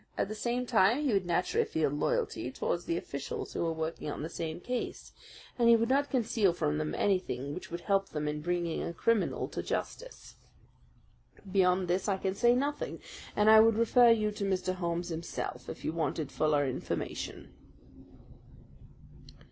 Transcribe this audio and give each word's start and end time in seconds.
At 0.17 0.29
the 0.29 0.33
same 0.33 0.65
time, 0.65 1.03
he 1.03 1.13
would 1.13 1.27
naturally 1.27 1.63
feel 1.63 1.91
loyalty 1.91 2.49
towards 2.51 2.85
the 2.85 2.97
officials 2.97 3.53
who 3.53 3.61
were 3.61 3.71
working 3.71 4.09
on 4.09 4.23
the 4.23 4.29
same 4.31 4.59
case, 4.59 5.13
and 5.59 5.69
he 5.69 5.75
would 5.75 5.89
not 5.89 6.09
conceal 6.09 6.53
from 6.53 6.79
them 6.79 6.95
anything 6.95 7.53
which 7.53 7.69
would 7.69 7.81
help 7.81 8.09
them 8.09 8.27
in 8.27 8.41
bringing 8.41 8.81
a 8.81 8.93
criminal 8.93 9.47
to 9.49 9.61
justice. 9.61 10.37
Beyond 11.51 11.87
this 11.87 12.07
I 12.09 12.17
can 12.17 12.33
say 12.33 12.55
nothing, 12.55 12.99
and 13.35 13.47
I 13.47 13.59
would 13.59 13.75
refer 13.75 14.09
you 14.09 14.31
to 14.31 14.43
Mr. 14.43 14.73
Holmes 14.73 15.09
himself 15.09 15.69
if 15.69 15.85
you 15.85 15.93
wanted 15.93 16.31
fuller 16.31 16.65
information." 16.67 17.53